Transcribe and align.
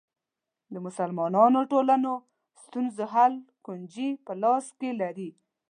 د 0.73 0.75
مسلمانو 0.85 1.59
ټولنو 1.71 2.13
ستونزو 2.63 3.03
حل 3.13 3.33
کونجي 3.65 4.09
په 4.25 4.31
لاس 4.43 4.65
کې 4.79 4.89
لري. 5.01 5.29